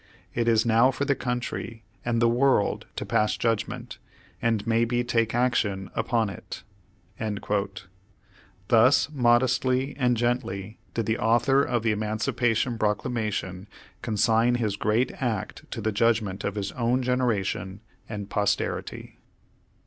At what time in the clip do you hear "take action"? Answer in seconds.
5.03-5.91